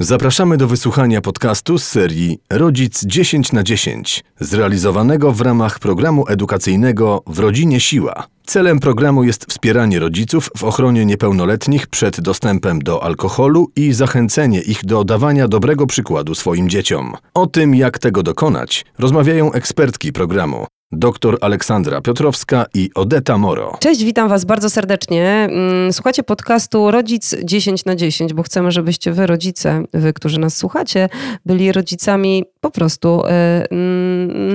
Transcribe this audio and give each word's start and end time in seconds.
Zapraszamy 0.00 0.56
do 0.56 0.68
wysłuchania 0.68 1.20
podcastu 1.20 1.78
z 1.78 1.84
serii 1.84 2.38
Rodzic 2.50 3.04
10 3.04 3.52
na 3.52 3.62
10, 3.62 4.24
zrealizowanego 4.40 5.32
w 5.32 5.40
ramach 5.40 5.78
programu 5.78 6.24
edukacyjnego 6.28 7.22
W 7.26 7.38
Rodzinie 7.38 7.80
Siła. 7.80 8.26
Celem 8.46 8.80
programu 8.80 9.24
jest 9.24 9.44
wspieranie 9.44 9.98
rodziców 9.98 10.50
w 10.56 10.64
ochronie 10.64 11.04
niepełnoletnich 11.04 11.86
przed 11.86 12.20
dostępem 12.20 12.78
do 12.78 13.02
alkoholu 13.04 13.70
i 13.76 13.92
zachęcenie 13.92 14.60
ich 14.60 14.84
do 14.84 15.04
dawania 15.04 15.48
dobrego 15.48 15.86
przykładu 15.86 16.34
swoim 16.34 16.68
dzieciom. 16.68 17.14
O 17.34 17.46
tym, 17.46 17.74
jak 17.74 17.98
tego 17.98 18.22
dokonać, 18.22 18.84
rozmawiają 18.98 19.52
ekspertki 19.52 20.12
programu 20.12 20.66
dr 20.92 21.38
Aleksandra 21.40 22.00
Piotrowska 22.00 22.66
i 22.74 22.90
Odeta 22.94 23.38
Moro. 23.38 23.76
Cześć, 23.80 24.04
witam 24.04 24.28
Was 24.28 24.44
bardzo 24.44 24.70
serdecznie. 24.70 25.48
Mm, 25.50 25.92
słuchacie 25.92 26.22
podcastu 26.22 26.90
Rodzic 26.90 27.34
10 27.44 27.84
na 27.84 27.96
10, 27.96 28.34
bo 28.34 28.42
chcemy, 28.42 28.70
żebyście 28.70 29.12
Wy, 29.12 29.26
rodzice, 29.26 29.84
Wy, 29.94 30.12
którzy 30.12 30.40
nas 30.40 30.56
słuchacie, 30.56 31.08
byli 31.46 31.72
rodzicami 31.72 32.44
po 32.60 32.70
prostu 32.70 33.22
e, 33.26 33.66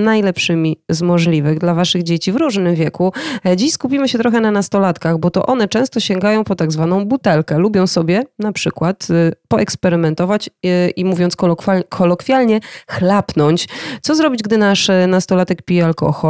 najlepszymi 0.04 0.78
z 0.90 1.02
możliwych 1.02 1.60
dla 1.60 1.74
Waszych 1.74 2.04
dzieci 2.04 2.32
w 2.32 2.36
różnym 2.36 2.76
wieku. 2.76 3.14
E, 3.46 3.58
dziś 3.58 3.74
skupimy 3.74 4.10
się 4.10 4.18
trochę 4.18 4.42
na 4.42 4.52
nastolatkach, 4.52 5.18
bo 5.18 5.32
to 5.32 5.46
one 5.46 5.68
często 5.68 6.00
sięgają 6.00 6.44
po 6.44 6.56
tak 6.56 6.72
zwaną 6.72 7.06
butelkę. 7.06 7.58
Lubią 7.58 7.88
sobie 7.88 8.24
na 8.40 8.52
przykład 8.52 9.08
e, 9.10 9.32
poeksperymentować 9.48 10.50
i 10.96 11.06
mówiąc 11.06 11.36
kolokwialnie, 11.90 12.60
chlapnąć. 12.88 13.68
Co 14.02 14.16
zrobić, 14.16 14.42
gdy 14.44 14.58
nasz 14.58 14.90
nastolatek 15.08 15.62
pije 15.62 15.86
alkohol? 15.86 16.23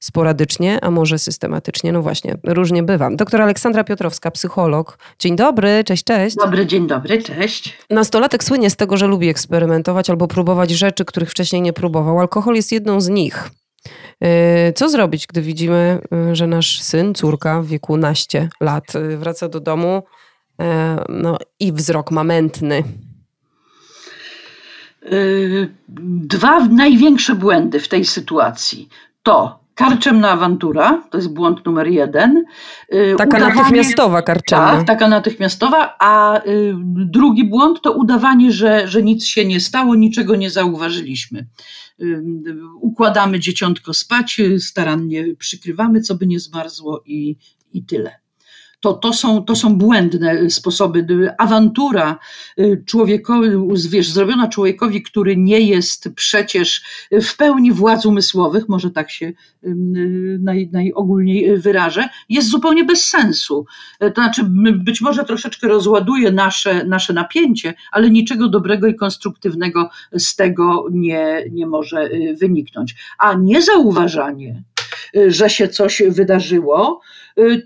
Sporadycznie, 0.00 0.78
a 0.84 0.90
może 0.90 1.18
systematycznie. 1.18 1.92
No 1.92 2.02
właśnie, 2.02 2.36
różnie 2.44 2.82
bywa. 2.82 3.10
Doktor 3.10 3.42
Aleksandra 3.42 3.84
Piotrowska, 3.84 4.30
psycholog. 4.30 4.98
Dzień 5.18 5.36
dobry, 5.36 5.84
cześć, 5.84 6.04
cześć. 6.04 6.36
Dobry, 6.36 6.66
dzień 6.66 6.86
dobry, 6.86 7.22
cześć. 7.22 7.78
Nastolatek 7.90 8.44
słynie 8.44 8.70
z 8.70 8.76
tego, 8.76 8.96
że 8.96 9.06
lubi 9.06 9.28
eksperymentować 9.28 10.10
albo 10.10 10.28
próbować 10.28 10.70
rzeczy, 10.70 11.04
których 11.04 11.30
wcześniej 11.30 11.62
nie 11.62 11.72
próbował. 11.72 12.20
Alkohol 12.20 12.54
jest 12.54 12.72
jedną 12.72 13.00
z 13.00 13.08
nich. 13.08 13.50
Y, 14.68 14.72
co 14.72 14.88
zrobić, 14.88 15.26
gdy 15.26 15.42
widzimy, 15.42 15.98
y, 16.30 16.36
że 16.36 16.46
nasz 16.46 16.82
syn, 16.82 17.14
córka 17.14 17.62
w 17.62 17.66
wieku 17.66 17.96
naście 17.96 18.48
lat 18.60 18.94
y, 18.94 19.16
wraca 19.16 19.48
do 19.48 19.60
domu 19.60 20.02
no, 21.08 21.38
i 21.60 21.72
wzrok 21.72 22.10
ma 22.10 22.24
mętny? 22.24 22.82
Dwa 26.28 26.64
największe 26.64 27.34
błędy 27.34 27.80
w 27.80 27.88
tej 27.88 28.04
sytuacji 28.04 28.88
to 29.22 29.68
Karczemna 29.78 30.30
awantura, 30.30 31.02
to 31.10 31.18
jest 31.18 31.34
błąd 31.34 31.66
numer 31.66 31.88
jeden. 31.88 32.44
Y, 32.94 33.14
taka 33.18 33.36
udawanie, 33.36 33.54
natychmiastowa 33.54 34.22
karczemna. 34.22 34.76
Tak, 34.76 34.86
taka 34.86 35.08
natychmiastowa, 35.08 35.96
a 35.98 36.40
y, 36.46 36.74
drugi 36.94 37.44
błąd 37.44 37.80
to 37.82 37.92
udawanie, 37.92 38.52
że, 38.52 38.88
że 38.88 39.02
nic 39.02 39.24
się 39.24 39.44
nie 39.44 39.60
stało, 39.60 39.94
niczego 39.94 40.36
nie 40.36 40.50
zauważyliśmy. 40.50 41.46
Y, 42.00 42.22
układamy 42.80 43.40
dzieciątko 43.40 43.94
spać, 43.94 44.40
starannie 44.58 45.24
przykrywamy, 45.38 46.00
co 46.00 46.14
by 46.14 46.26
nie 46.26 46.40
zmarzło 46.40 47.02
i, 47.06 47.36
i 47.72 47.84
tyle 47.84 48.10
to, 48.80 48.94
to, 48.94 49.12
są, 49.12 49.44
to 49.44 49.56
są 49.56 49.78
błędne 49.78 50.50
sposoby. 50.50 51.06
Awantura 51.38 52.18
y, 52.58 52.84
człowiekowi, 52.86 53.48
wiesz, 53.90 54.10
zrobiona 54.10 54.48
człowiekowi, 54.48 55.02
który 55.02 55.36
nie 55.36 55.60
jest 55.60 56.08
przecież 56.14 56.82
w 57.12 57.36
pełni 57.36 57.72
władz 57.72 58.06
umysłowych, 58.06 58.68
może 58.68 58.90
tak 58.90 59.10
się 59.10 59.26
y, 59.26 59.34
naj, 60.40 60.70
najogólniej 60.72 61.58
wyrażę, 61.58 62.08
jest 62.28 62.48
zupełnie 62.48 62.84
bez 62.84 63.04
sensu. 63.04 63.66
To 64.00 64.22
znaczy, 64.22 64.42
być 64.72 65.00
może 65.00 65.24
troszeczkę 65.24 65.68
rozładuje 65.68 66.32
nasze, 66.32 66.84
nasze 66.84 67.12
napięcie, 67.12 67.74
ale 67.92 68.10
niczego 68.10 68.48
dobrego 68.48 68.86
i 68.86 68.94
konstruktywnego 68.94 69.90
z 70.12 70.36
tego 70.36 70.86
nie, 70.90 71.44
nie 71.50 71.66
może 71.66 72.02
y, 72.02 72.36
wyniknąć. 72.40 72.94
A 73.18 73.34
niezauważanie, 73.34 74.62
że 75.28 75.50
się 75.50 75.68
coś 75.68 76.02
wydarzyło, 76.08 77.00
Y, 77.00 77.17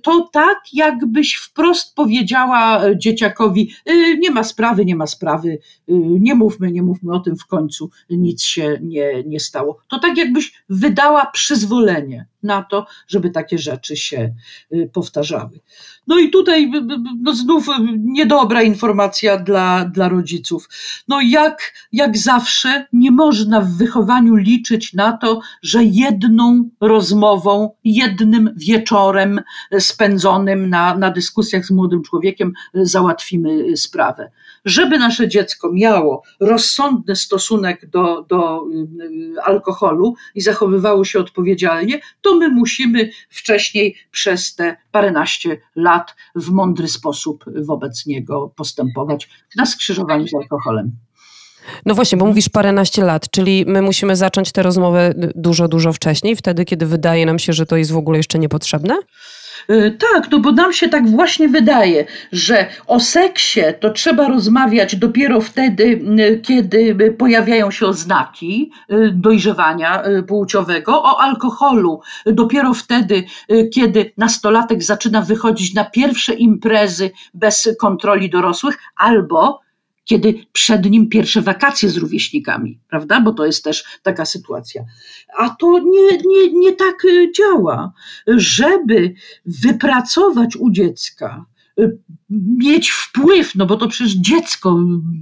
to 0.03 0.28
tak 0.33 0.59
jakbyś 0.72 1.34
wprost 1.34 1.94
powiedziała 1.94 2.84
e, 2.84 2.99
dzieciakowi, 2.99 3.75
y, 3.91 4.19
nie 4.19 4.31
ma 4.31 4.44
sprawy, 4.44 4.84
nie 4.84 4.97
ma 4.97 5.06
sprawy, 5.06 5.49
y, 5.49 5.59
nie 5.97 6.34
mówmy, 6.34 6.72
nie 6.72 6.83
mówmy 6.83 7.12
o 7.12 7.21
tym 7.21 7.37
w 7.37 7.47
końcu, 7.47 7.91
nic 8.11 8.43
się 8.43 8.78
nie, 8.82 9.22
nie 9.27 9.41
stało. 9.41 9.78
To 9.88 9.99
tak 9.99 10.16
jakbyś 10.16 10.53
wydała 10.69 11.27
przyzwolenie 11.27 12.27
na 12.43 12.62
to, 12.62 12.87
żeby 13.09 13.31
takie 13.31 13.59
rzeczy 13.59 13.97
się 13.97 14.34
powtarzały. 14.93 15.61
No 16.06 16.18
i 16.18 16.30
tutaj 16.30 16.70
no 17.20 17.34
znów 17.34 17.66
niedobra 17.98 18.62
informacja 18.62 19.38
dla, 19.38 19.84
dla 19.84 20.08
rodziców. 20.08 20.68
No 21.08 21.20
jak, 21.20 21.72
jak 21.92 22.18
zawsze 22.18 22.86
nie 22.92 23.10
można 23.10 23.60
w 23.60 23.68
wychowaniu 23.68 24.34
liczyć 24.34 24.92
na 24.92 25.12
to, 25.12 25.40
że 25.62 25.84
jedną 25.84 26.70
rozmową, 26.80 27.70
jednym 27.84 28.54
wieczorem 28.56 29.40
spędzonym 29.78 30.70
na, 30.70 30.98
na 30.98 31.10
dyskusjach 31.10 31.66
z 31.66 31.70
młodym 31.70 32.02
człowiekiem 32.02 32.52
załatwimy 32.74 33.76
sprawę. 33.76 34.30
Żeby 34.65 34.99
nasze 34.99 35.28
dziecko 35.28 35.73
miało 35.73 36.23
rozsądny 36.41 37.17
stosunek 37.17 37.87
do, 37.87 38.23
do 38.23 38.65
y, 39.37 39.43
alkoholu 39.43 40.15
i 40.34 40.41
zachowywało 40.41 41.05
się 41.05 41.19
odpowiedzialnie, 41.19 42.00
to 42.21 42.34
my 42.37 42.49
musimy 42.49 43.11
wcześniej 43.28 43.97
przez 44.11 44.55
te 44.55 44.77
paręnaście 44.91 45.61
lat 45.77 46.15
w 46.34 46.50
mądry 46.50 46.89
sposób 46.89 47.45
wobec 47.56 48.06
niego 48.06 48.53
postępować 48.56 49.28
na 49.56 49.67
skrzyżowaniu 49.67 50.28
z 50.28 50.34
alkoholem. 50.34 50.93
No 51.87 51.95
właśnie, 51.95 52.19
bo 52.19 52.27
mówisz 52.27 52.49
paręnaście 52.49 53.05
lat, 53.05 53.31
czyli 53.31 53.65
my 53.67 53.83
musimy 53.83 54.17
zacząć 54.17 54.53
tę 54.53 54.62
rozmowę 54.62 55.15
dużo, 55.17 55.69
dużo 55.69 55.93
wcześniej, 55.93 56.37
wtedy, 56.37 56.65
kiedy 56.65 56.87
wydaje 56.87 57.27
nam 57.27 57.39
się, 57.39 57.53
że 57.53 57.67
to 57.67 57.77
jest 57.77 57.93
w 57.93 57.97
ogóle 57.97 58.17
jeszcze 58.17 58.39
niepotrzebne? 58.39 58.95
Y, 59.71 59.99
tak, 60.12 60.31
no 60.31 60.39
bo 60.39 60.53
nam 60.53 60.73
się 60.73 60.89
tak 60.89 61.09
właśnie 61.09 61.49
wydaje, 61.49 62.05
że 62.33 62.67
o 62.87 63.00
seksie 63.00 63.61
to 63.81 63.91
trzeba 63.91 64.28
rozmawiać 64.28 64.97
dopiero 64.97 65.41
wtedy, 65.41 65.84
y, 65.84 66.41
kiedy 66.41 66.97
pojawiają 67.19 67.71
się 67.71 67.87
oznaki 67.87 68.73
y, 68.93 69.11
dojrzewania 69.15 70.03
płciowego, 70.29 71.03
o 71.03 71.21
alkoholu 71.21 72.00
dopiero 72.27 72.75
wtedy, 72.75 73.25
kiedy 73.75 74.12
nastolatek 74.17 74.83
zaczyna 74.83 75.23
wychodzić 75.23 75.75
na 75.75 75.84
pierwsze 75.84 76.34
imprezy 76.34 77.11
bez 77.34 77.69
kontroli 77.81 78.31
dorosłych, 78.31 78.79
albo 78.97 79.61
kiedy 80.04 80.34
przed 80.52 80.90
nim 80.90 81.08
pierwsze 81.08 81.42
wakacje 81.42 81.88
z 81.88 81.96
rówieśnikami, 81.96 82.80
prawda? 82.88 83.20
Bo 83.20 83.32
to 83.32 83.46
jest 83.46 83.64
też 83.64 83.84
taka 84.02 84.24
sytuacja. 84.24 84.84
A 85.38 85.50
to 85.50 85.78
nie, 85.78 86.18
nie, 86.26 86.52
nie 86.52 86.72
tak 86.72 87.04
y, 87.04 87.32
działa. 87.36 87.92
Żeby 88.26 89.14
wypracować 89.46 90.56
u 90.56 90.70
dziecka, 90.70 91.46
y, 91.80 91.98
mieć 92.58 92.90
wpływ, 92.90 93.54
no 93.54 93.66
bo 93.66 93.76
to 93.76 93.88
przecież 93.88 94.12
dziecko 94.12 94.78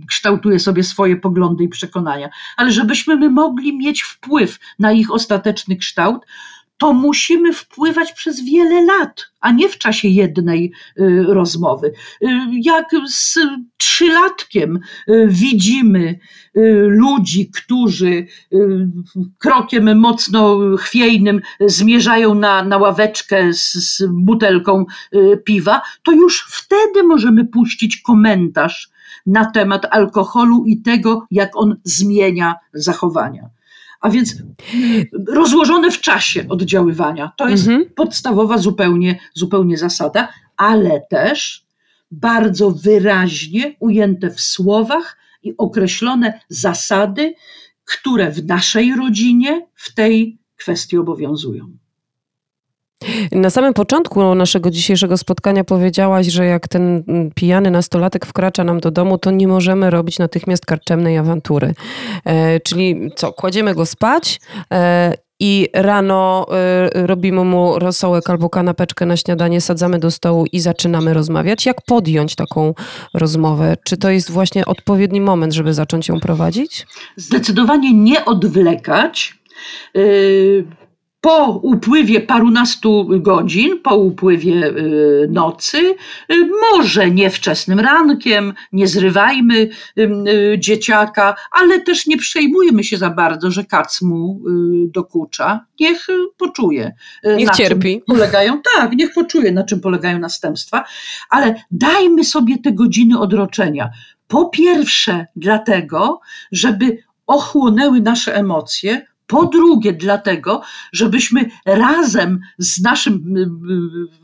kształtuje 0.09 0.59
sobie 0.59 0.83
swoje 0.83 1.17
poglądy 1.17 1.65
i 1.65 1.69
przekonania, 1.69 2.31
ale 2.57 2.73
żebyśmy 2.73 3.17
my 3.17 3.31
mogli 3.31 3.79
mieć 3.79 4.03
wpływ 4.03 4.59
na 4.79 4.93
ich 4.93 5.11
ostateczny 5.11 5.77
kształt, 5.77 6.27
to 6.81 6.93
musimy 6.93 7.53
wpływać 7.53 8.13
przez 8.13 8.45
wiele 8.45 8.85
lat, 8.85 9.27
a 9.41 9.53
nie 9.53 9.69
w 9.69 9.79
czasie 9.79 10.09
jednej 10.09 10.73
y, 11.01 11.25
rozmowy. 11.29 11.93
Y, 12.23 12.27
jak 12.63 12.87
z 13.07 13.39
trzylatkiem 13.77 14.81
y, 15.09 15.27
widzimy 15.29 16.19
ludzi, 16.87 17.51
którzy 17.51 18.27
krokiem 19.39 19.99
mocno 19.99 20.59
chwiejnym 20.77 21.41
zmierzają 21.61 22.35
na, 22.35 22.63
na 22.63 22.79
ławeczkę 22.79 23.53
z, 23.53 23.73
z 23.73 24.03
butelką 24.09 24.85
piwa, 25.45 25.83
to 26.03 26.13
już 26.13 26.47
wtedy 26.51 27.03
możemy 27.03 27.45
puścić 27.45 28.03
komentarz 28.03 28.91
na 29.27 29.51
temat 29.51 29.87
alkoholu 29.91 30.65
i 30.67 30.83
tego, 30.83 31.27
jak 31.31 31.57
on 31.57 31.77
zmienia 31.85 32.55
zachowania. 32.73 33.51
A 34.01 34.11
więc 34.11 34.35
rozłożone 35.29 35.91
w 35.91 36.01
czasie 36.01 36.49
oddziaływania. 36.49 37.33
To 37.37 37.49
jest 37.49 37.69
mhm. 37.69 37.91
podstawowa 37.95 38.59
zupełnie, 38.59 39.19
zupełnie 39.35 39.79
zasada, 39.79 40.29
ale 40.57 41.01
też 41.11 41.67
bardzo 42.11 42.71
wyraźnie 42.71 43.77
ujęte 43.81 44.31
w 44.31 44.41
słowach 44.41 45.17
i 45.43 45.55
określone 45.59 46.41
zasady, 46.49 47.35
które 47.85 48.31
w 48.31 48.47
naszej 48.47 48.95
rodzinie 48.95 49.67
w 49.75 49.95
tej 49.95 50.39
kwestii 50.57 50.99
obowiązują. 50.99 51.80
Na 53.33 53.51
samym 53.51 53.75
początku 53.75 54.35
naszego 54.35 54.71
dzisiejszego 54.71 55.19
spotkania 55.19 55.65
powiedziałaś, 55.65 56.27
że 56.27 56.47
jak 56.47 56.69
ten 56.69 57.03
mm, 57.09 57.31
pijany 57.35 57.71
nastolatek 57.71 58.27
wkracza 58.27 58.65
nam 58.65 58.81
do 58.81 58.91
domu, 58.91 59.19
to 59.19 59.31
nie 59.31 59.49
możemy 59.49 59.91
robić 59.91 60.19
natychmiast 60.19 60.67
karczemnej 60.67 61.19
awantury. 61.19 61.75
E, 62.25 62.61
czyli 62.61 63.11
co, 63.17 63.33
kładziemy 63.33 63.75
go 63.75 63.87
spać 63.87 64.41
e, 64.73 65.15
i 65.41 65.69
rano 65.75 66.47
y, 66.95 67.07
robimy 67.07 67.45
mu 67.45 67.79
rosołek 67.79 68.31
albo 68.31 68.51
kanapeczkę 68.51 69.07
na 69.07 69.17
śniadanie, 69.17 69.61
sadzamy 69.61 69.99
do 69.99 70.11
stołu 70.11 70.47
i 70.53 70.61
zaczynamy 70.61 71.15
rozmawiać. 71.15 71.67
Jak 71.67 71.83
podjąć 71.83 72.35
taką 72.35 72.75
rozmowę? 73.15 73.77
Czy 73.85 73.97
to 73.97 74.11
jest 74.11 74.31
właśnie 74.31 74.67
odpowiedni 74.67 75.21
moment, 75.21 75.53
żeby 75.53 75.75
zacząć 75.75 76.09
ją 76.09 76.21
prowadzić? 76.21 76.87
Zdecydowanie 77.17 77.93
nie 77.93 78.25
odwlekać. 78.25 79.35
Y, 79.97 80.65
po 81.21 81.61
upływie 81.63 82.21
parunastu 82.21 83.09
godzin, 83.21 83.81
po 83.83 83.97
upływie 83.97 84.67
y, 84.67 85.29
nocy, 85.31 85.95
y, 86.33 86.49
może 86.73 87.11
nie 87.11 87.31
wczesnym 87.31 87.81
rankiem, 87.81 88.55
nie 88.73 88.89
zrywajmy 88.89 89.69
y, 89.99 90.09
dzieciaka, 90.59 91.35
ale 91.53 91.81
też 91.81 92.07
nie 92.07 92.17
przejmujmy 92.17 92.85
się 92.85 92.97
za 92.97 93.11
bardzo, 93.11 93.51
że 93.51 93.65
kac 93.65 94.03
mu 94.03 94.41
dokucza. 94.87 95.67
Niech 95.81 96.07
poczuje. 96.39 96.93
Niech 97.37 97.51
cierpi. 97.51 98.03
Polegają, 98.07 98.61
tak, 98.75 98.93
niech 98.93 99.13
poczuje, 99.15 99.53
na 99.53 99.65
czym 99.65 99.81
polegają 99.81 100.19
następstwa, 100.19 100.85
ale 101.31 101.55
dajmy 101.71 102.25
sobie 102.25 102.59
te 102.59 102.73
godziny 102.73 103.19
odroczenia. 103.19 103.91
Po 104.29 104.49
pierwsze, 104.49 105.27
dlatego, 105.37 106.21
żeby 106.53 106.99
ochłonęły 107.27 108.01
nasze 108.01 108.35
emocje, 108.35 109.07
po 109.31 109.47
drugie, 109.47 109.93
dlatego, 109.93 110.63
żebyśmy 110.93 111.51
razem 111.67 112.41
z 112.59 112.83
naszym 112.83 113.35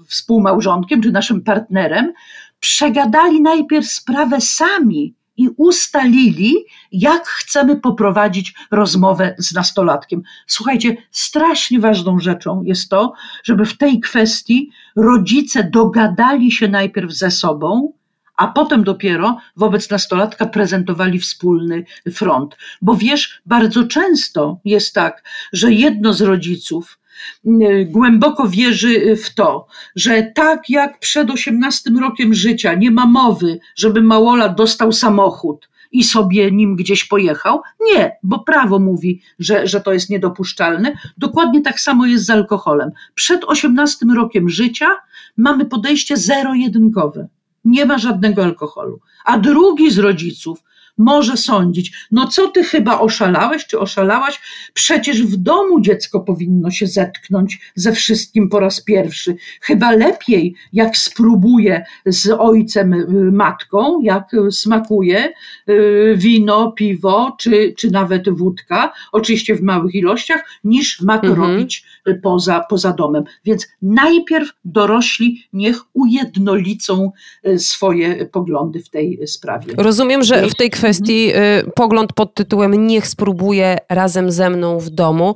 współmałżonkiem 0.06 1.03
czy 1.03 1.12
naszym 1.12 1.43
partnerem 1.43 2.12
przegadali 2.61 3.43
najpierw 3.43 3.87
sprawę 3.87 4.41
sami 4.41 5.14
i 5.37 5.49
ustalili, 5.56 6.55
jak 6.93 7.26
chcemy 7.26 7.81
poprowadzić 7.81 8.55
rozmowę 8.70 9.35
z 9.38 9.55
nastolatkiem. 9.55 10.23
Słuchajcie, 10.47 10.97
strasznie 11.11 11.81
ważną 11.81 12.19
rzeczą 12.19 12.62
jest 12.62 12.88
to, 12.88 13.12
żeby 13.44 13.67
w 13.67 13.79
tej 13.79 14.00
kwestii 14.00 14.70
rodzice 14.97 15.64
dogadali 15.64 16.52
się 16.52 16.69
najpierw 16.69 17.12
ze 17.12 17.31
sobą, 17.31 17.93
a 18.37 18.47
potem 18.47 18.85
dopiero 18.85 19.38
wobec 19.56 19.91
nastolatka 19.91 20.47
prezentowali 20.47 21.19
wspólny 21.19 21.85
front. 22.12 22.56
Bo 22.83 22.94
wiesz, 22.94 23.41
bardzo 23.47 23.85
często 23.85 24.61
jest 24.65 24.94
tak, 24.94 25.23
że 25.53 25.73
jedno 25.73 26.12
z 26.12 26.21
rodziców 26.21 26.99
y, 27.47 27.88
głęboko 27.91 28.49
wierzy 28.49 29.17
w 29.17 29.35
to, 29.35 29.67
że 29.97 30.23
tak 30.35 30.71
jak 30.71 30.99
przed 30.99 31.31
18 31.31 31.91
rokiem 32.00 32.35
życia 32.35 32.75
nie 32.75 32.91
ma 32.91 33.06
mowy, 33.06 33.59
żeby 33.77 34.03
Małola 34.03 34.49
dostał 34.49 34.93
samochód, 34.93 35.69
i 35.93 36.05
sobie 36.05 36.50
nim 36.50 36.77
gdzieś 36.77 37.05
pojechał. 37.05 37.61
Nie, 37.81 38.17
bo 38.23 38.38
prawo 38.38 38.79
mówi, 38.79 39.23
że, 39.38 39.67
że 39.67 39.81
to 39.81 39.93
jest 39.93 40.11
niedopuszczalne. 40.11 40.93
Dokładnie 41.19 41.62
tak 41.62 41.81
samo 41.81 42.06
jest 42.06 42.25
z 42.25 42.31
alkoholem. 42.31 42.91
Przed 43.15 43.44
18 43.44 44.06
rokiem 44.17 44.49
życia 44.49 44.88
mamy 45.37 45.65
podejście 45.65 46.17
zero-jedynkowe 46.17 47.29
nie 47.67 47.87
ma 47.87 47.99
żadnego 47.99 48.45
alkoholu. 48.45 49.01
A 49.25 49.39
drugi 49.39 49.91
z 49.91 49.99
rodziców 49.99 50.63
może 50.99 51.37
sądzić, 51.37 51.93
no 52.11 52.27
co 52.27 52.49
ty 52.49 52.65
chyba 52.65 53.01
oszalałeś 53.01 53.67
czy 53.67 53.79
oszalałaś? 53.79 54.41
Przecież 54.75 55.23
w 55.23 55.37
domu 55.37 55.81
dziecko 55.81 56.21
powinno 56.21 56.71
się 56.71 56.87
zetknąć 56.87 57.61
ze 57.75 57.93
wszystkim 57.93 58.49
po 58.49 58.61
raz 58.61 58.81
pierwszy. 58.81 59.37
Chyba 59.61 59.91
lepiej, 59.91 60.55
jak 60.73 60.97
spróbuje 60.97 61.85
z 62.07 62.31
ojcem, 62.39 62.93
y, 62.93 63.07
matką, 63.33 64.01
jak 64.03 64.31
smakuje 64.51 65.33
y, 65.69 66.15
wino, 66.17 66.73
piwo 66.73 67.37
czy, 67.41 67.75
czy 67.79 67.91
nawet 67.91 68.29
wódka, 68.29 68.93
oczywiście 69.13 69.55
w 69.55 69.63
małych 69.63 69.95
ilościach, 69.95 70.45
niż 70.65 71.01
ma 71.01 71.19
to 71.19 71.27
mhm. 71.27 71.51
robić 71.51 71.85
poza, 72.23 72.65
poza 72.71 72.93
domem. 72.93 73.25
Więc 73.45 73.69
najpierw 73.83 74.51
dorośli 74.65 75.49
niech 75.53 75.77
ujednolicą 75.93 77.11
y, 77.47 77.59
swoje 77.59 78.27
poglądy 78.27 78.81
w 78.81 78.91
tej 78.91 79.27
sprawie. 79.27 79.75
Rozumiem, 79.79 80.23
że 80.23 80.49
w 80.49 80.55
tej 80.55 80.71
kwestii 80.71 80.86
kwestii 80.87 81.33
y, 81.37 81.71
pogląd 81.75 82.12
pod 82.12 82.35
tytułem 82.35 82.87
Niech 82.87 83.06
spróbuje 83.06 83.79
razem 83.88 84.31
ze 84.31 84.50
mną 84.50 84.79
w 84.79 84.91
domu. 84.91 85.35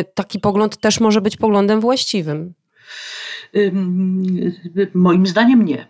Y, 0.00 0.04
taki 0.14 0.40
pogląd 0.40 0.76
też 0.76 1.00
może 1.00 1.20
być 1.20 1.36
poglądem 1.36 1.80
właściwym. 1.80 2.54
Moim 4.94 5.26
zdaniem 5.26 5.64
nie. 5.64 5.86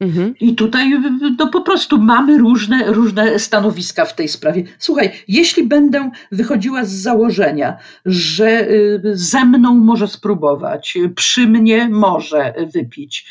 Mhm. 0.00 0.34
I 0.40 0.54
tutaj 0.54 0.90
no, 1.38 1.46
po 1.48 1.60
prostu 1.60 1.98
mamy 1.98 2.38
różne, 2.38 2.92
różne 2.92 3.38
stanowiska 3.38 4.04
w 4.04 4.14
tej 4.14 4.28
sprawie. 4.28 4.64
Słuchaj, 4.78 5.12
jeśli 5.28 5.66
będę 5.66 6.10
wychodziła 6.32 6.84
z 6.84 6.92
założenia, 6.92 7.76
że 8.06 8.70
y, 8.70 9.00
ze 9.04 9.44
mną 9.44 9.74
może 9.74 10.08
spróbować, 10.08 10.98
przy 11.14 11.46
mnie 11.46 11.88
może 11.88 12.54
wypić, 12.74 13.26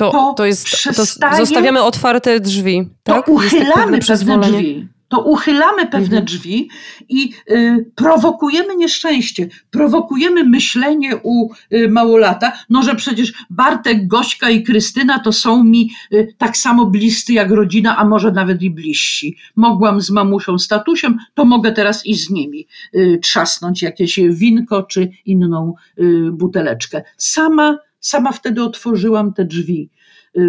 to, 0.00 0.10
to, 0.10 0.34
to 0.36 0.46
jest, 0.46 0.64
przestaje, 0.64 1.32
to 1.32 1.46
zostawiamy 1.46 1.82
otwarte 1.82 2.40
drzwi. 2.40 2.88
Tak? 3.02 3.26
To 3.26 3.32
uchylamy 3.32 3.98
pewne 3.98 4.38
drzwi. 4.38 4.88
To 5.08 5.20
uchylamy 5.20 5.86
pewne 5.86 6.18
mhm. 6.18 6.24
drzwi 6.24 6.68
i 7.08 7.32
y, 7.50 7.90
prowokujemy 7.94 8.76
nieszczęście, 8.76 9.48
prowokujemy 9.70 10.44
myślenie 10.44 11.16
u 11.22 11.48
y, 11.72 11.88
małolata, 11.88 12.52
no 12.70 12.82
że 12.82 12.94
przecież 12.94 13.32
Bartek, 13.50 14.06
Gośka 14.06 14.50
i 14.50 14.62
Krystyna 14.62 15.18
to 15.18 15.32
są 15.32 15.64
mi 15.64 15.90
y, 16.12 16.34
tak 16.38 16.56
samo 16.56 16.86
bliscy 16.86 17.32
jak 17.32 17.50
rodzina, 17.50 17.96
a 17.96 18.04
może 18.04 18.32
nawet 18.32 18.62
i 18.62 18.70
bliżsi. 18.70 19.36
Mogłam 19.56 20.00
z 20.00 20.10
mamusią 20.10 20.58
statusiem, 20.58 21.18
to 21.34 21.44
mogę 21.44 21.72
teraz 21.72 22.06
i 22.06 22.14
z 22.14 22.30
nimi 22.30 22.66
y, 22.94 23.18
trzasnąć 23.22 23.82
jakieś 23.82 24.20
winko 24.30 24.82
czy 24.82 25.08
inną 25.26 25.74
y, 25.98 26.30
buteleczkę. 26.32 27.02
Sama 27.16 27.78
sama 28.00 28.32
wtedy 28.32 28.62
otworzyłam 28.62 29.34
te 29.34 29.44
drzwi 29.44 29.90
y, 30.36 30.40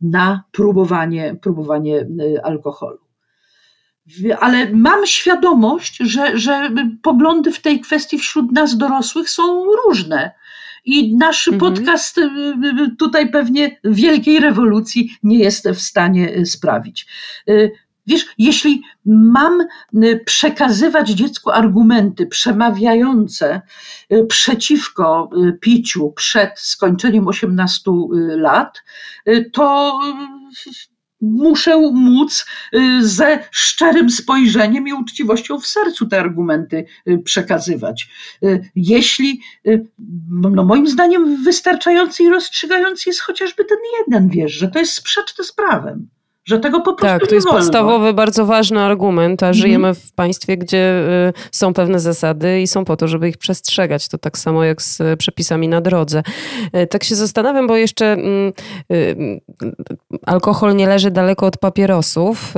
na 0.00 0.44
próbowanie, 0.52 1.36
próbowanie 1.42 2.00
y, 2.00 2.42
alkoholu. 2.42 2.98
Ale 4.40 4.72
mam 4.72 5.06
świadomość, 5.06 5.96
że, 5.96 6.38
że 6.38 6.70
poglądy 7.02 7.52
w 7.52 7.62
tej 7.62 7.80
kwestii 7.80 8.18
wśród 8.18 8.52
nas 8.52 8.76
dorosłych 8.76 9.30
są 9.30 9.64
różne. 9.64 10.32
I 10.84 11.16
nasz 11.16 11.48
mhm. 11.48 11.60
podcast 11.60 12.18
y, 12.18 12.26
tutaj 12.98 13.30
pewnie 13.30 13.80
wielkiej 13.84 14.40
rewolucji 14.40 15.16
nie 15.22 15.38
jest 15.38 15.68
w 15.68 15.80
stanie 15.80 16.46
sprawić. 16.46 17.06
Wiesz, 18.06 18.26
jeśli 18.38 18.82
mam 19.04 19.60
y, 20.04 20.20
przekazywać 20.26 21.08
dziecku 21.08 21.50
argumenty 21.50 22.26
przemawiające 22.26 23.62
y, 24.12 24.26
przeciwko 24.26 25.30
y, 25.48 25.52
piciu 25.52 26.12
przed 26.12 26.58
skończeniem 26.58 27.28
18 27.28 27.90
lat, 28.36 28.82
to 29.52 29.98
muszę 31.20 31.78
móc 31.92 32.46
ze 33.00 33.48
szczerym 33.50 34.10
spojrzeniem 34.10 34.88
i 34.88 34.92
uczciwością 34.92 35.60
w 35.60 35.66
sercu 35.66 36.06
te 36.06 36.20
argumenty 36.20 36.84
przekazywać. 37.24 38.08
Jeśli, 38.76 39.40
no 40.30 40.64
moim 40.64 40.86
zdaniem, 40.86 41.44
wystarczający 41.44 42.22
i 42.22 42.28
rozstrzygający 42.28 43.10
jest 43.10 43.20
chociażby 43.20 43.64
ten 43.64 43.78
jeden, 43.98 44.28
wiesz, 44.28 44.52
że 44.52 44.68
to 44.68 44.78
jest 44.78 44.92
sprzeczne 44.92 45.44
z 45.44 45.52
prawem 45.52 46.08
że 46.46 46.58
tego 46.58 46.80
po 46.80 46.94
prostu 46.94 47.18
Tak, 47.20 47.28
to 47.28 47.34
jest 47.34 47.46
wolno. 47.46 47.60
podstawowy, 47.60 48.14
bardzo 48.14 48.46
ważny 48.46 48.80
argument, 48.80 49.42
a 49.42 49.52
żyjemy 49.52 49.88
mhm. 49.88 49.94
w 49.94 50.12
państwie, 50.12 50.56
gdzie 50.56 51.02
y, 51.28 51.32
są 51.52 51.74
pewne 51.74 52.00
zasady 52.00 52.60
i 52.60 52.66
są 52.66 52.84
po 52.84 52.96
to, 52.96 53.08
żeby 53.08 53.28
ich 53.28 53.38
przestrzegać. 53.38 54.08
To 54.08 54.18
tak 54.18 54.38
samo 54.38 54.64
jak 54.64 54.82
z 54.82 55.18
przepisami 55.18 55.68
na 55.68 55.80
drodze. 55.80 56.22
Y, 56.76 56.86
tak 56.86 57.04
się 57.04 57.14
zastanawiam, 57.14 57.66
bo 57.66 57.76
jeszcze 57.76 58.12
mm, 58.12 58.52
y, 58.92 59.40
alkohol 60.26 60.76
nie 60.76 60.86
leży 60.86 61.10
daleko 61.10 61.46
od 61.46 61.56
papierosów 61.56 62.54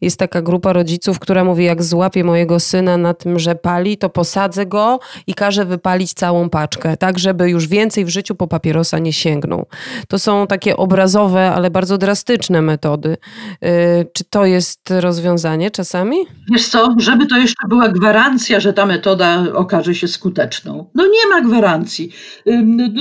jest 0.00 0.18
taka 0.18 0.42
grupa 0.42 0.72
rodziców, 0.72 1.18
która 1.18 1.44
mówi, 1.44 1.64
jak 1.64 1.82
złapię 1.82 2.24
mojego 2.24 2.60
syna 2.60 2.96
na 2.96 3.14
tym, 3.14 3.38
że 3.38 3.54
pali, 3.54 3.98
to 3.98 4.08
posadzę 4.08 4.66
go 4.66 4.98
i 5.26 5.34
każę 5.34 5.64
wypalić 5.64 6.14
całą 6.14 6.50
paczkę, 6.50 6.96
tak 6.96 7.18
żeby 7.18 7.50
już 7.50 7.66
więcej 7.66 8.04
w 8.04 8.08
życiu 8.08 8.34
po 8.34 8.46
papierosa 8.46 8.98
nie 8.98 9.12
sięgnął. 9.12 9.66
To 10.08 10.18
są 10.18 10.46
takie 10.46 10.76
obrazowe, 10.76 11.50
ale 11.50 11.70
bardzo 11.70 11.98
drastyczne 11.98 12.62
metody. 12.62 13.03
Yy, 13.04 13.68
czy 14.12 14.24
to 14.30 14.46
jest 14.46 14.80
rozwiązanie 14.90 15.70
czasami? 15.70 16.16
Wiesz 16.52 16.68
co, 16.68 16.94
żeby 16.98 17.26
to 17.26 17.36
jeszcze 17.36 17.68
była 17.68 17.88
gwarancja, 17.88 18.60
że 18.60 18.72
ta 18.72 18.86
metoda 18.86 19.44
okaże 19.54 19.94
się 19.94 20.08
skuteczną. 20.08 20.90
No 20.94 21.06
nie 21.06 21.28
ma 21.30 21.40
gwarancji. 21.40 22.12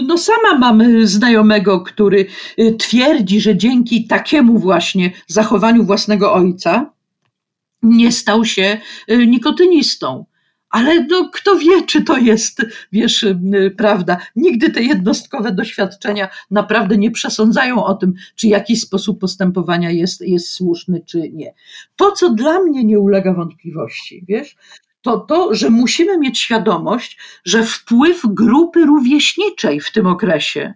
No 0.07 0.17
sama 0.17 0.57
mam 0.59 1.07
znajomego, 1.07 1.81
który 1.81 2.25
y, 2.59 2.75
twierdzi, 2.79 3.41
że 3.41 3.57
dzięki 3.57 4.07
takiemu 4.07 4.59
właśnie 4.59 5.11
zachowaniu 5.27 5.83
własnego 5.83 6.33
ojca, 6.33 6.91
nie 7.83 8.11
stał 8.11 8.45
się 8.45 8.77
y, 9.11 9.27
nikotynistą. 9.27 10.25
Ale 10.73 11.05
no, 11.09 11.29
kto 11.33 11.55
wie, 11.55 11.85
czy 11.87 12.03
to 12.03 12.17
jest, 12.17 12.65
wiesz, 12.91 13.25
prawda. 13.77 14.17
Nigdy 14.35 14.69
te 14.69 14.83
jednostkowe 14.83 15.51
doświadczenia 15.51 16.29
naprawdę 16.51 16.97
nie 16.97 17.11
przesądzają 17.11 17.83
o 17.83 17.93
tym, 17.93 18.13
czy 18.35 18.47
jakiś 18.47 18.81
sposób 18.81 19.19
postępowania 19.19 19.91
jest, 19.91 20.21
jest 20.21 20.49
słuszny, 20.49 21.01
czy 21.05 21.29
nie. 21.33 21.53
To, 21.95 22.11
co 22.11 22.29
dla 22.29 22.59
mnie 22.59 22.83
nie 22.83 22.99
ulega 22.99 23.33
wątpliwości, 23.33 24.25
wiesz, 24.27 24.55
to 25.01 25.17
to, 25.17 25.55
że 25.55 25.69
musimy 25.69 26.17
mieć 26.17 26.39
świadomość, 26.39 27.17
że 27.45 27.63
wpływ 27.63 28.21
grupy 28.25 28.85
rówieśniczej 28.85 29.79
w 29.79 29.91
tym 29.91 30.07
okresie 30.07 30.73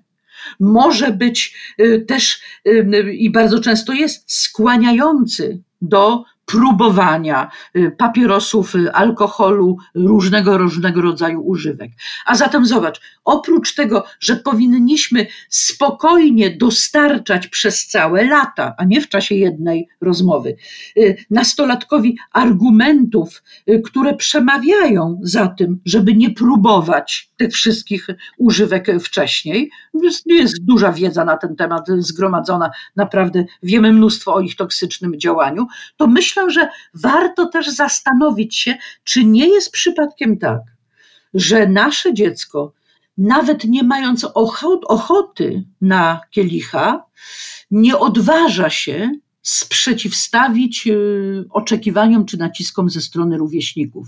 może 0.60 1.12
być 1.12 1.56
y, 1.82 2.06
też 2.08 2.42
y, 2.68 3.14
i 3.14 3.30
bardzo 3.30 3.60
często 3.60 3.94
jest 3.94 4.32
skłaniający 4.32 5.62
do 5.82 6.24
próbowania 6.48 7.50
y, 7.76 7.92
papierosów, 7.92 8.76
y, 8.76 8.94
alkoholu, 8.94 9.78
różnego, 9.96 10.58
różnego 10.58 11.02
rodzaju 11.02 11.42
używek. 11.42 11.92
A 12.26 12.36
zatem 12.36 12.66
zobacz, 12.66 13.02
oprócz 13.26 13.76
tego, 13.76 14.04
że 14.20 14.36
powinniśmy 14.36 15.28
spokojnie 15.50 16.58
dostarczać 16.58 17.48
przez 17.48 17.88
całe 17.88 18.26
lata, 18.26 18.76
a 18.78 18.84
nie 18.84 19.02
w 19.02 19.10
czasie 19.10 19.36
jednej 19.36 19.88
rozmowy, 20.02 20.56
y, 20.98 21.18
nastolatkowi 21.30 22.18
argumentów, 22.32 23.44
które 23.86 24.16
przemawiają 24.16 25.20
za 25.24 25.48
tym, 25.48 25.80
żeby 25.86 26.14
nie 26.16 26.30
próbować 26.30 27.30
tych 27.38 27.54
wszystkich 27.54 28.08
używek 28.38 28.88
wcześniej. 29.04 29.72
Jest, 29.94 30.26
jest 30.26 30.66
duża 30.66 30.92
wiedza 30.92 31.26
na 31.26 31.38
ten 31.38 31.56
temat 31.56 31.88
zgromadzona, 31.98 32.70
naprawdę 32.96 33.46
wiemy 33.64 33.94
mnóstwo 33.94 34.34
o 34.34 34.40
ich 34.40 34.56
toksycznym 34.56 35.20
działaniu, 35.20 35.68
to 35.98 36.08
myślę, 36.08 36.37
myślę, 36.46 36.64
że 36.64 36.70
warto 36.94 37.46
też 37.46 37.70
zastanowić 37.70 38.58
się, 38.58 38.78
czy 39.04 39.24
nie 39.24 39.48
jest 39.48 39.72
przypadkiem 39.72 40.38
tak, 40.38 40.62
że 41.34 41.68
nasze 41.68 42.14
dziecko, 42.14 42.74
nawet 43.18 43.64
nie 43.64 43.84
mając 43.84 44.24
ochoty 44.84 45.64
na 45.82 46.22
kielicha, 46.32 47.06
nie 47.72 47.98
odważa 47.98 48.70
się 48.70 49.12
sprzeciwstawić 49.42 50.88
y, 50.88 51.46
oczekiwaniom 51.50 52.26
czy 52.26 52.38
naciskom 52.38 52.90
ze 52.90 53.02
strony 53.02 53.38
rówieśników. 53.38 54.08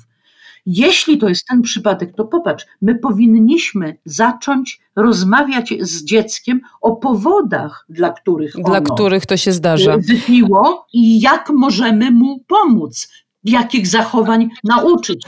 Jeśli 0.71 1.17
to 1.17 1.29
jest 1.29 1.47
ten 1.47 1.61
przypadek, 1.61 2.15
to 2.15 2.25
popatrz, 2.25 2.65
my 2.81 2.95
powinniśmy 2.95 3.97
zacząć 4.05 4.81
rozmawiać 4.95 5.73
z 5.79 6.03
dzieckiem 6.03 6.61
o 6.81 6.95
powodach, 6.95 7.85
dla 7.89 8.09
których 8.09 8.51
dla 8.53 8.77
ono 8.77 8.81
których 8.81 9.25
to 9.25 9.37
się 9.37 9.51
zdarza. 9.51 9.97
wypiło 9.97 10.85
i 10.93 11.21
jak 11.21 11.49
możemy 11.49 12.11
mu 12.11 12.39
pomóc 12.47 13.07
jakich 13.43 13.87
zachowań 13.87 14.49
nauczyć. 14.63 15.25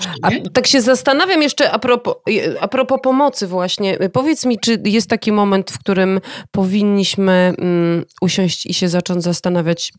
Tak 0.54 0.68
się 0.68 0.82
zastanawiam 0.82 1.42
jeszcze 1.42 1.72
a 1.72 1.80
propos, 1.80 2.16
a 2.62 2.68
propos 2.68 3.00
pomocy 3.04 3.48
właśnie. 3.48 3.98
Powiedz 4.14 4.46
mi, 4.46 4.60
czy 4.60 4.82
jest 4.86 5.10
taki 5.10 5.32
moment, 5.32 5.72
w 5.72 5.80
którym 5.80 6.20
powinniśmy 6.52 7.54
um, 7.58 8.04
usiąść 8.22 8.66
i 8.66 8.74
się 8.74 8.90
zacząć 8.90 9.24
zastanawiać, 9.24 9.94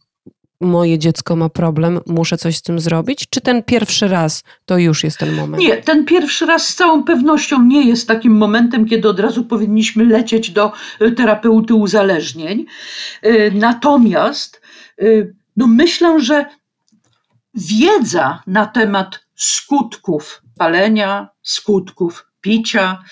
moje 0.62 0.98
dziecko 0.98 1.36
ma 1.36 1.48
problem, 1.48 2.00
muszę 2.06 2.36
coś 2.36 2.56
z 2.56 2.62
tym 2.62 2.80
zrobić? 2.80 3.26
Czy 3.30 3.40
ten 3.40 3.62
pierwszy 3.62 4.08
raz 4.08 4.42
to 4.66 4.78
już 4.78 5.04
jest 5.04 5.18
ten 5.18 5.34
moment? 5.34 5.62
Nie, 5.62 5.76
ten 5.76 6.04
pierwszy 6.04 6.46
raz 6.46 6.68
z 6.68 6.74
całą 6.74 7.04
pewnością 7.04 7.62
nie 7.62 7.88
jest 7.88 8.08
takim 8.08 8.36
momentem, 8.36 8.86
kiedy 8.86 9.08
od 9.08 9.20
razu 9.20 9.44
powinniśmy 9.44 10.04
lecieć 10.04 10.50
do 10.50 10.72
y, 11.02 11.12
terapeuty 11.12 11.74
uzależnień. 11.74 12.66
Y, 13.26 13.52
natomiast 13.54 14.60
y, 15.02 15.34
no 15.56 15.66
myślę, 15.66 16.20
że 16.20 16.46
wiedza 17.54 18.42
na 18.46 18.66
temat 18.66 19.20
skutków 19.34 20.42
palenia, 20.58 21.28
skutków 21.42 22.26
picia 22.40 23.02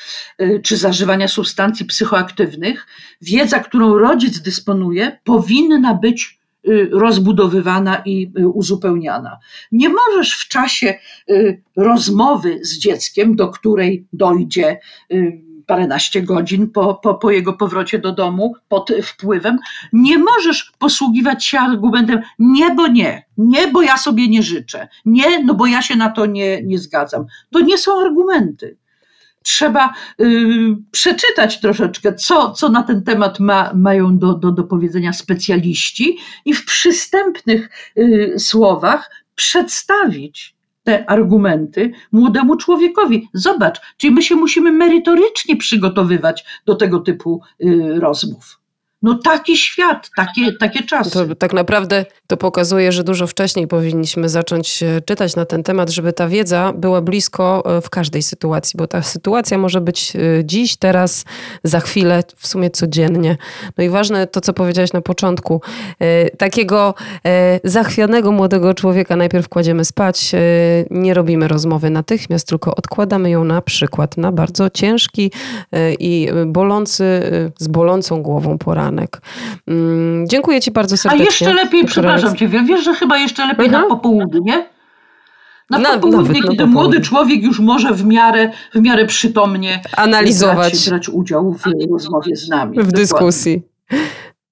czy 0.62 0.76
zażywania 0.76 1.28
substancji 1.28 1.87
psychoaktywnych, 1.87 2.87
wiedza, 3.23 3.61
którą 3.61 3.99
rodzic 3.99 4.40
dysponuje, 4.40 5.21
powinna 5.25 5.95
być 5.95 6.39
rozbudowywana 6.93 8.02
i 8.05 8.33
y, 8.38 8.49
uzupełniana. 8.49 9.38
Nie 9.73 9.88
możesz 9.88 10.33
w 10.33 10.49
czasie 10.49 10.95
y, 11.31 11.62
rozmowy 11.76 12.59
z 12.62 12.79
dzieckiem, 12.79 13.37
do 13.37 13.49
której 13.49 14.07
dojdzie 14.12 14.79
paręnaście 15.71 16.23
godzin 16.23 16.71
po, 16.71 16.95
po, 16.95 17.14
po 17.14 17.31
jego 17.31 17.52
powrocie 17.52 17.99
do 17.99 18.12
domu 18.12 18.55
pod 18.69 18.93
wpływem, 19.02 19.59
nie 19.93 20.19
możesz 20.19 20.73
posługiwać 20.79 21.45
się 21.45 21.59
argumentem 21.59 22.21
nie, 22.38 22.75
bo 22.75 22.87
nie, 22.87 23.26
nie, 23.37 23.69
bo 23.69 23.83
ja 23.83 23.97
sobie 23.97 24.29
nie 24.29 24.43
życzę, 24.43 24.88
nie, 25.05 25.45
no 25.45 25.55
bo 25.55 25.67
ja 25.67 25.83
się 25.83 25.97
na 25.97 26.11
to 26.11 26.26
nie, 26.26 26.62
nie 26.62 26.79
zgadzam. 26.79 27.26
To 27.50 27.61
nie 27.61 27.79
są 27.79 28.00
argumenty 28.00 28.76
trzeba 29.44 29.92
y, 30.20 30.76
przeczytać 30.90 31.61
troszeczkę, 31.61 32.14
co, 32.14 32.50
co 32.50 32.68
na 32.68 32.82
ten 32.82 33.02
temat 33.02 33.40
ma, 33.40 33.73
mają 33.75 34.18
do, 34.18 34.35
do, 34.35 34.50
do 34.50 34.64
powiedzenia 34.64 35.12
specjaliści 35.12 36.18
i 36.44 36.54
w 36.54 36.64
przystępnych 36.64 37.70
y, 37.99 38.35
słowach 38.38 39.11
przedstawić 39.35 40.54
te 40.85 41.11
argumenty 41.11 41.92
młodemu 42.12 42.56
człowiekowi. 42.56 43.28
Zobacz, 43.35 43.80
czyli 43.97 44.14
my 44.14 44.23
się 44.23 44.35
musimy 44.35 44.73
merytorycznie 44.73 45.56
przygotowywać 45.56 46.44
do 46.66 46.75
tego 46.75 47.00
typu 47.00 47.42
y, 47.64 48.00
rozmów. 48.00 48.60
No 49.02 49.19
taki 49.25 49.57
świat, 49.57 50.11
takie, 50.16 50.52
takie 50.52 50.83
czasy. 50.83 51.11
To, 51.11 51.35
tak 51.35 51.52
naprawdę 51.52 52.04
to 52.26 52.37
pokazuje, 52.37 52.92
że 52.92 53.04
dużo 53.04 53.26
wcześniej 53.26 53.66
powinniśmy 53.66 54.28
zacząć 54.28 54.85
czytać 55.07 55.37
na 55.37 55.45
ten 55.45 55.62
temat, 55.62 55.90
żeby 55.90 56.12
ta 56.12 56.28
wiedza 56.28 56.73
była 56.76 57.00
blisko 57.00 57.62
e, 57.76 57.80
w 57.80 57.90
każdej 57.90 58.23
sytuacji, 58.23 58.76
bo 58.76 58.87
ta 58.87 59.02
sytuacja 59.02 59.59
może 59.59 59.80
być 59.80 60.12
e, 60.16 60.45
dziś, 60.45 60.76
teraz, 60.76 61.25
za 61.64 61.80
chwilę, 61.80 62.23
w 62.37 62.47
sumie 62.47 62.71
codziennie. 62.71 63.37
No 63.78 63.85
i 63.85 63.88
ważne 63.88 64.26
to, 64.26 64.40
co 64.40 64.52
powiedziałeś 64.52 64.92
na 64.92 65.00
początku. 65.00 65.61
E, 65.99 66.30
takiego 66.30 66.95
zachwianego 67.64 68.33
młodego 68.33 68.75
człowieka 68.75 69.16
najpierw 69.16 69.49
kładziemy 69.49 69.85
spać, 69.85 70.33
nie 70.90 71.14
robimy 71.14 71.49
rozmowy 71.49 71.90
natychmiast, 71.90 72.49
tylko 72.49 72.75
odkładamy 72.75 73.30
ją 73.30 73.45
na 73.45 73.62
przykład 73.62 74.16
na 74.16 74.33
bardzo 74.33 74.71
ciężki 74.71 75.33
i 75.99 76.28
bolący, 76.47 77.23
z 77.59 77.69
bolącą 77.69 78.23
głową 78.23 78.59
poranek 78.59 78.89
Mm, 79.66 80.28
dziękuję 80.28 80.61
Ci 80.61 80.70
bardzo 80.70 80.97
serdecznie. 80.97 81.25
A 81.25 81.30
jeszcze 81.30 81.54
lepiej, 81.54 81.85
przepraszam 81.85 82.37
Cię, 82.37 82.49
wiesz, 82.49 82.85
że 82.85 82.94
chyba 82.94 83.18
jeszcze 83.18 83.47
lepiej 83.47 83.66
mhm. 83.66 83.82
na 83.82 83.88
popołudnie? 83.88 84.66
Na, 85.70 85.78
na 85.78 85.92
popołudnie, 85.94 86.35
kiedy 86.35 86.47
popołudnie. 86.47 86.66
młody 86.66 87.00
człowiek 87.00 87.42
już 87.42 87.61
może 87.61 87.94
w 87.94 88.04
miarę, 88.04 88.50
w 88.75 88.80
miarę 88.80 89.06
przytomnie 89.06 89.82
analizować, 89.97 90.73
brać, 90.73 90.88
brać 90.88 91.09
udział 91.09 91.52
w 91.52 91.90
rozmowie 91.90 92.37
z 92.37 92.49
nami. 92.49 92.73
W 92.73 92.76
Dokładnie. 92.76 92.99
dyskusji. 92.99 93.62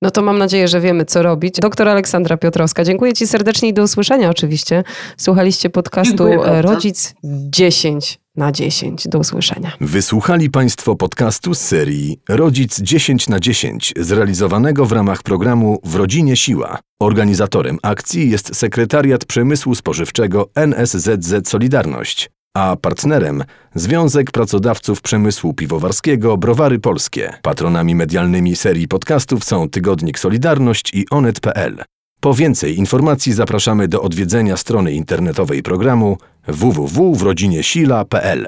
No 0.03 0.11
to 0.11 0.23
mam 0.23 0.39
nadzieję, 0.39 0.69
że 0.69 0.81
wiemy, 0.81 1.05
co 1.05 1.23
robić. 1.23 1.55
Doktor 1.61 1.89
Aleksandra 1.89 2.37
Piotrowska, 2.37 2.85
dziękuję 2.85 3.13
Ci 3.13 3.27
serdecznie 3.27 3.69
i 3.69 3.73
do 3.73 3.83
usłyszenia 3.83 4.31
oczywiście. 4.31 4.85
Słuchaliście 5.17 5.71
podcastu 5.71 6.25
Rodzic 6.61 7.15
10 7.25 8.19
na 8.39 8.53
10. 8.53 9.09
Do 9.09 9.19
usłyszenia. 9.19 9.73
Wysłuchali 9.81 10.51
Państwo 10.51 10.97
podcastu 10.97 11.55
z 11.55 11.61
serii 11.61 12.21
Rodzic 12.29 12.81
10 12.81 13.29
na 13.29 13.41
10, 13.41 13.95
zrealizowanego 13.97 14.87
w 14.87 14.93
ramach 14.93 15.23
programu 15.23 15.81
W 15.85 15.95
Rodzinie 15.95 16.37
Siła. 16.37 16.79
Organizatorem 17.01 17.79
akcji 17.83 18.31
jest 18.31 18.57
Sekretariat 18.57 19.25
Przemysłu 19.25 19.75
Spożywczego 19.75 20.49
NSZZ 20.55 21.49
Solidarność 21.49 22.31
a 22.55 22.77
partnerem 22.77 23.45
Związek 23.75 24.31
Pracodawców 24.31 25.03
Przemysłu 25.03 25.55
Piwowarskiego 25.55 26.37
Browary 26.37 26.79
Polskie. 26.79 27.33
Patronami 27.43 27.95
medialnymi 27.95 28.57
serii 28.57 28.89
podcastów 28.89 29.45
są 29.45 29.69
Tygodnik 29.69 30.19
Solidarność 30.19 30.95
i 30.95 31.07
Onet.pl. 31.11 31.85
Po 32.21 32.35
więcej 32.35 32.79
informacji 32.79 33.33
zapraszamy 33.33 33.89
do 33.89 34.03
odwiedzenia 34.03 34.57
strony 34.57 34.93
internetowej 34.93 35.63
programu 35.63 36.19
www.wrodziniesila.pl. 36.49 38.47